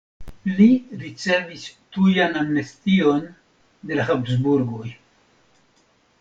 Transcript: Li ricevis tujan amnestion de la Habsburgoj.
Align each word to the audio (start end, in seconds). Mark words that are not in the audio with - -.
Li 0.59 0.65
ricevis 1.01 1.65
tujan 1.97 2.39
amnestion 2.41 3.23
de 3.91 4.01
la 4.01 4.09
Habsburgoj. 4.09 4.91